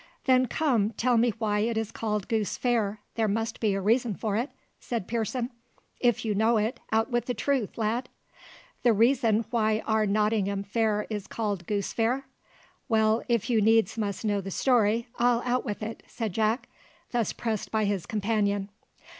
[0.25, 4.15] "Then come, tell me why it is called Goose Fair: there must be a reason
[4.15, 5.51] for it," said Pearson.
[5.99, 8.09] "If you know it, out with the truth, lad."
[8.81, 12.25] "The reason why our Nottingham Fair is called Goose Fair?
[12.89, 16.67] Well, if you needs must know the story, I'll out with it," said Jack,
[17.11, 18.69] thus pressed by his companion.